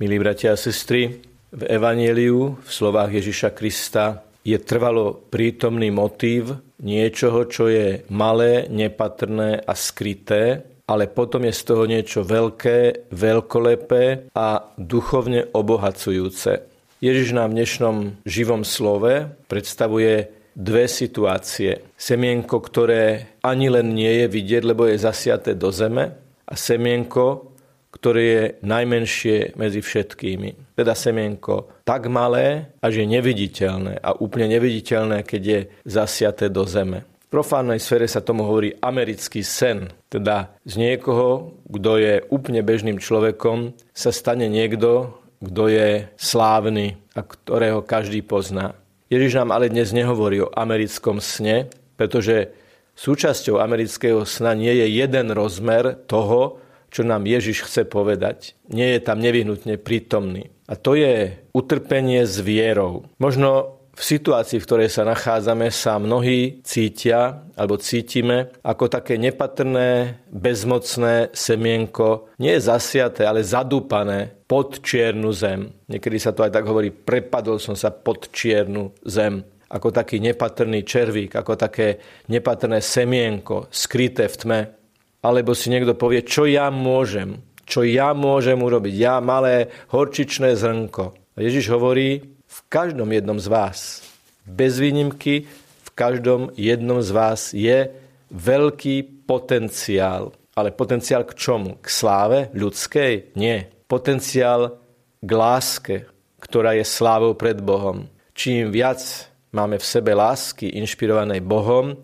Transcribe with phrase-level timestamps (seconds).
[0.00, 1.20] Milí bratia a sestry,
[1.52, 9.60] v Evangeliu, v slovách Ježiša Krista, je trvalo prítomný motív niečoho, čo je malé, nepatrné
[9.60, 16.64] a skryté, ale potom je z toho niečo veľké, veľkolepé a duchovne obohacujúce.
[17.04, 21.92] Ježiš nám v dnešnom živom slove predstavuje dve situácie.
[22.00, 26.16] Semienko, ktoré ani len nie je vidieť, lebo je zasiaté do zeme
[26.48, 27.49] a semienko,
[27.90, 30.78] ktoré je najmenšie medzi všetkými.
[30.78, 37.02] Teda semienko tak malé, až je neviditeľné a úplne neviditeľné, keď je zasiaté do zeme.
[37.30, 39.90] V profánnej sfére sa tomu hovorí americký sen.
[40.10, 47.22] Teda z niekoho, kto je úplne bežným človekom, sa stane niekto, kto je slávny a
[47.22, 48.74] ktorého každý pozná.
[49.10, 51.66] Ježiš nám ale dnes nehovorí o americkom sne,
[51.98, 52.54] pretože
[52.94, 58.58] súčasťou amerického sna nie je jeden rozmer toho, čo nám Ježiš chce povedať.
[58.68, 60.50] Nie je tam nevyhnutne prítomný.
[60.70, 63.06] A to je utrpenie s vierou.
[63.18, 70.22] Možno v situácii, v ktorej sa nachádzame, sa mnohí cítia alebo cítime ako také nepatrné,
[70.30, 75.68] bezmocné semienko, nie je zasiaté, ale zadúpané pod čiernu zem.
[75.90, 80.82] Niekedy sa to aj tak hovorí, prepadol som sa pod čiernu zem ako taký nepatrný
[80.82, 84.60] červík, ako také nepatrné semienko skryté v tme.
[85.20, 91.14] Alebo si niekto povie, čo ja môžem, čo ja môžem urobiť, ja malé horčičné zrnko.
[91.36, 93.78] A Ježiš hovorí, v každom jednom z vás,
[94.42, 95.46] bez výnimky,
[95.86, 97.86] v každom jednom z vás je
[98.34, 100.34] veľký potenciál.
[100.58, 101.78] Ale potenciál k čomu?
[101.78, 103.38] K sláve ľudskej?
[103.38, 103.70] Nie.
[103.86, 104.82] Potenciál
[105.22, 105.96] k láske,
[106.42, 108.10] ktorá je slávou pred Bohom.
[108.34, 108.98] Čím viac
[109.54, 111.94] máme v sebe lásky inšpirovanej Bohom,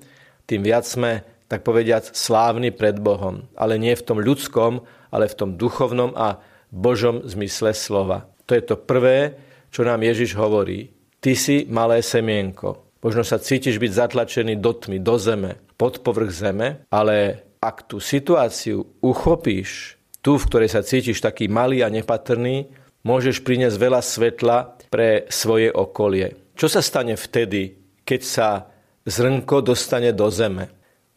[0.47, 3.47] tým viac sme tak povediac, slávny pred Bohom.
[3.55, 4.83] Ale nie v tom ľudskom,
[5.14, 6.42] ale v tom duchovnom a
[6.75, 8.27] Božom zmysle slova.
[8.47, 9.39] To je to prvé,
[9.70, 10.91] čo nám Ježiš hovorí.
[11.22, 12.98] Ty si malé semienko.
[13.02, 18.02] Možno sa cítiš byť zatlačený do tmy, do zeme, pod povrch zeme, ale ak tú
[18.02, 22.67] situáciu uchopíš, tu, v ktorej sa cítiš taký malý a nepatrný,
[23.06, 24.56] môžeš priniesť veľa svetla
[24.90, 26.35] pre svoje okolie.
[26.58, 28.48] Čo sa stane vtedy, keď sa
[29.06, 30.76] zrnko dostane do zeme?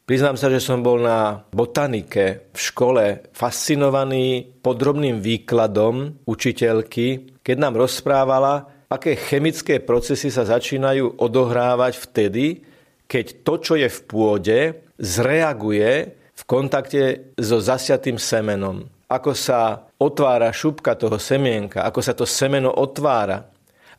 [0.09, 7.77] Priznám sa, že som bol na botanike v škole fascinovaný podrobným výkladom učiteľky, keď nám
[7.77, 12.65] rozprávala, aké chemické procesy sa začínajú odohrávať vtedy,
[13.05, 14.59] keď to, čo je v pôde,
[14.97, 18.89] zreaguje v kontakte so zasiatým semenom.
[19.13, 23.45] Ako sa otvára šupka toho semienka, ako sa to semeno otvára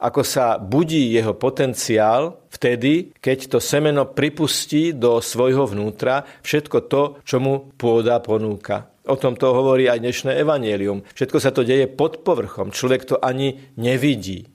[0.01, 7.03] ako sa budí jeho potenciál vtedy, keď to semeno pripustí do svojho vnútra všetko to,
[7.21, 8.89] čo mu pôda ponúka.
[9.05, 11.05] O tom to hovorí aj dnešné evanielium.
[11.13, 12.73] Všetko sa to deje pod povrchom.
[12.73, 14.49] Človek to ani nevidí.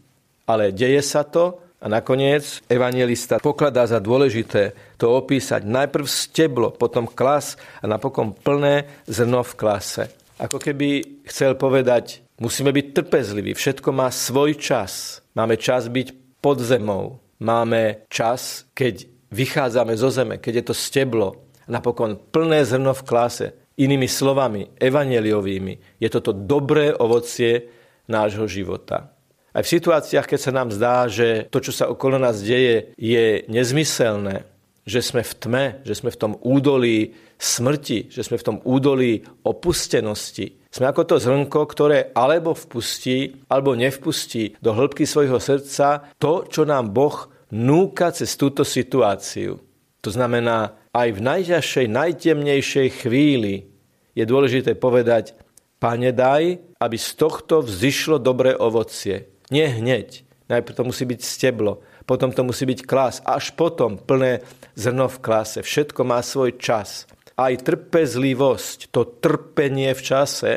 [0.49, 5.61] Ale deje sa to a nakoniec evangelista pokladá za dôležité to opísať.
[5.65, 10.03] Najprv steblo, potom klas a napokon plné zrno v klase.
[10.41, 15.23] Ako keby chcel povedať, musíme byť trpezliví, všetko má svoj čas.
[15.35, 17.19] Máme čas byť pod zemou.
[17.39, 21.29] Máme čas, keď vychádzame zo zeme, keď je to steblo,
[21.67, 23.47] napokon plné zrno v klase.
[23.75, 27.67] Inými slovami, evaneliovými, je toto dobré ovocie
[28.07, 29.11] nášho života.
[29.51, 33.43] Aj v situáciách, keď sa nám zdá, že to, čo sa okolo nás deje, je
[33.51, 34.47] nezmyselné,
[34.85, 39.25] že sme v tme, že sme v tom údolí smrti, že sme v tom údolí
[39.41, 46.45] opustenosti, sme ako to zrnko, ktoré alebo vpustí, alebo nevpustí do hĺbky svojho srdca to,
[46.51, 49.57] čo nám Boh núka cez túto situáciu.
[50.03, 53.71] To znamená, aj v najťažšej, najtemnejšej chvíli
[54.13, 55.33] je dôležité povedať,
[55.75, 59.27] Pane, daj, aby z tohto vzýšlo dobré ovocie.
[59.51, 60.23] Nie hneď.
[60.47, 64.45] Najprv to musí byť steblo, potom to musí byť klas, až potom plné
[64.77, 65.65] zrno v klase.
[65.65, 70.51] Všetko má svoj čas aj trpezlivosť, to trpenie v čase,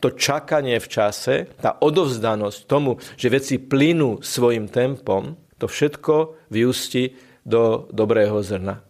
[0.00, 7.14] to čakanie v čase, tá odovzdanosť tomu, že veci plynú svojim tempom, to všetko vyústi
[7.46, 8.82] do dobrého zrna.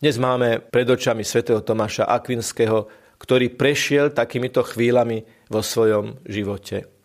[0.00, 6.95] Dnes máme pred očami svätého Tomáša Akvinského, ktorý prešiel takýmito chvíľami vo svojom živote.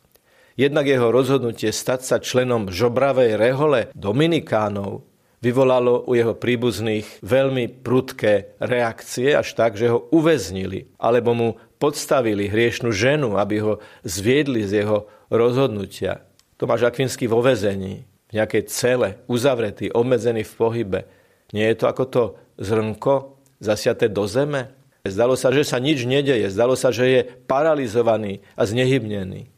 [0.61, 5.01] Jednak jeho rozhodnutie stať sa členom žobravej rehole Dominikánov
[5.41, 11.49] vyvolalo u jeho príbuzných veľmi prudké reakcie, až tak, že ho uväznili, alebo mu
[11.81, 13.73] podstavili hriešnú ženu, aby ho
[14.05, 16.21] zviedli z jeho rozhodnutia.
[16.61, 20.99] Tomáš Akvinsky vo vezení, v nejakej cele, uzavretý, obmedzený v pohybe.
[21.57, 22.23] Nie je to ako to
[22.61, 24.69] zrnko zasiaté do zeme?
[25.01, 26.53] Zdalo sa, že sa nič nedeje.
[26.53, 29.50] Zdalo sa, že je paralizovaný a znehybnený.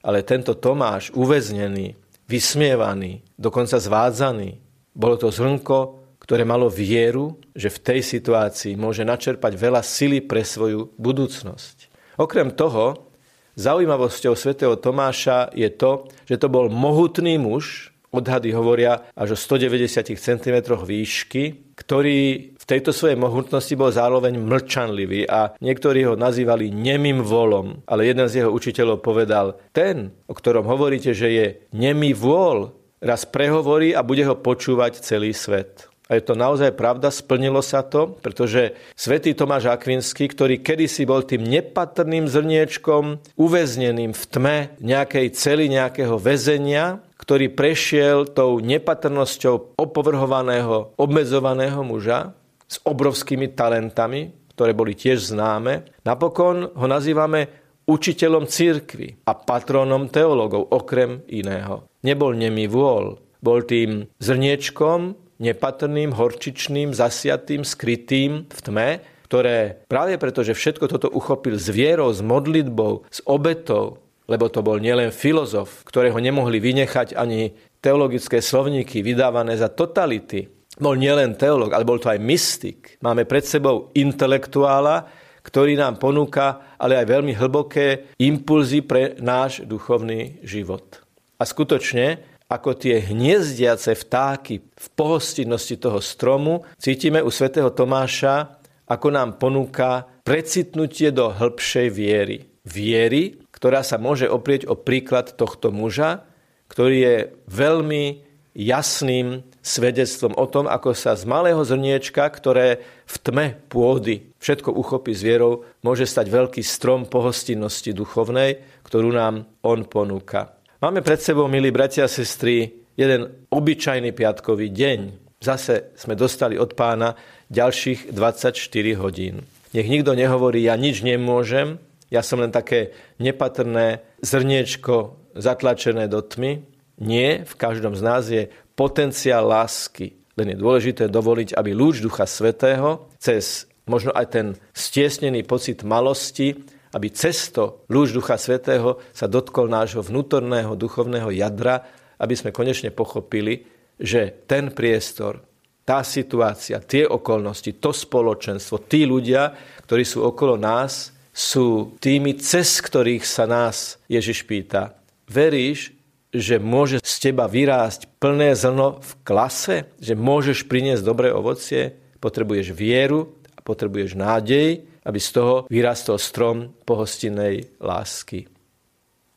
[0.00, 4.60] Ale tento Tomáš, uväznený, vysmievaný, dokonca zvádzaný,
[4.94, 10.46] bolo to zrnko, ktoré malo vieru, že v tej situácii môže načerpať veľa sily pre
[10.46, 11.90] svoju budúcnosť.
[12.20, 13.10] Okrem toho,
[13.56, 20.18] zaujímavosťou svätého Tomáša je to, že to bol mohutný muž, odhady hovoria až o 190
[20.18, 27.24] cm výšky, ktorý v tejto svojej mohutnosti bol zároveň mlčanlivý a niektorí ho nazývali nemým
[27.24, 27.80] volom.
[27.88, 33.24] Ale jeden z jeho učiteľov povedal, ten, o ktorom hovoríte, že je nemý vôľ, raz
[33.24, 35.88] prehovorí a bude ho počúvať celý svet.
[36.10, 41.22] A je to naozaj pravda, splnilo sa to, pretože svätý Tomáš Akvinský, ktorý kedysi bol
[41.22, 50.96] tým nepatrným zrniečkom, uväzneným v tme nejakej cely, nejakého väzenia, ktorý prešiel tou nepatrnosťou opovrhovaného,
[50.96, 52.32] obmedzovaného muža
[52.64, 55.84] s obrovskými talentami, ktoré boli tiež známe.
[56.08, 57.52] Napokon ho nazývame
[57.84, 61.84] učiteľom církvy a patrónom teológov, okrem iného.
[62.00, 68.88] Nebol nemý vôľ, bol tým zrniečkom, nepatrným, horčičným, zasiatým, skrytým v tme,
[69.24, 74.62] ktoré práve preto, že všetko toto uchopil s vierou, s modlitbou, s obetou, lebo to
[74.62, 77.50] bol nielen filozof, ktorého nemohli vynechať ani
[77.82, 80.46] teologické slovníky vydávané za totality.
[80.78, 82.94] Bol nielen teológ, ale bol to aj mystik.
[83.02, 85.10] Máme pred sebou intelektuála,
[85.42, 91.04] ktorý nám ponúka ale aj veľmi hlboké impulzy pre náš duchovný život.
[91.36, 98.58] A skutočne ako tie hniezdiace vtáky v pohostinnosti toho stromu, cítime u svätého Tomáša,
[98.90, 102.36] ako nám ponúka precitnutie do hĺbšej viery.
[102.66, 106.24] Viery, ktorá sa môže oprieť o príklad tohto muža,
[106.72, 107.16] ktorý je
[107.52, 108.24] veľmi
[108.56, 115.12] jasným svedectvom o tom, ako sa z malého zrniečka, ktoré v tme pôdy všetko uchopí
[115.12, 120.56] s vierou, môže stať veľký strom pohostinnosti duchovnej, ktorú nám on ponúka.
[120.80, 124.98] Máme pred sebou, milí bratia a sestry, jeden obyčajný piatkový deň.
[125.40, 127.12] Zase sme dostali od pána
[127.52, 128.56] ďalších 24
[128.96, 129.44] hodín.
[129.76, 131.76] Nech nikto nehovorí, ja nič nemôžem,
[132.10, 132.92] ja som len také
[133.22, 136.66] nepatrné zrniečko zatlačené do tmy.
[137.00, 140.18] Nie, v každom z nás je potenciál lásky.
[140.36, 146.58] Len je dôležité dovoliť, aby lúč Ducha Svetého cez možno aj ten stiesnený pocit malosti
[146.90, 151.86] aby cesto lúž Ducha Svetého sa dotkol nášho vnútorného duchovného jadra,
[152.18, 153.62] aby sme konečne pochopili,
[153.94, 155.38] že ten priestor,
[155.86, 159.54] tá situácia, tie okolnosti, to spoločenstvo, tí ľudia,
[159.86, 164.98] ktorí sú okolo nás, sú tými, cez ktorých sa nás Ježiš pýta.
[165.30, 165.94] Veríš,
[166.30, 169.76] že môže z teba vyrásť plné zrno v klase?
[169.98, 171.94] Že môžeš priniesť dobré ovocie?
[172.22, 178.44] Potrebuješ vieru a potrebuješ nádej aby z toho vyrastol strom pohostinnej lásky.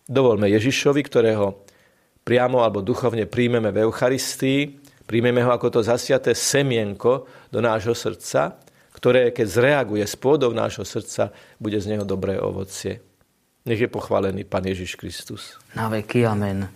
[0.03, 1.63] Dovolme Ježišovi, ktorého
[2.27, 4.59] priamo alebo duchovne príjmeme v Eucharistii,
[5.07, 8.59] príjmeme ho ako to zasiaté semienko do nášho srdca,
[9.03, 13.03] ktoré keď zreaguje s pôdou nášho srdca, bude z neho dobré ovocie.
[13.67, 15.59] Nech je pochválený Pán Ježiš Kristus.
[15.75, 16.71] Na veky amen.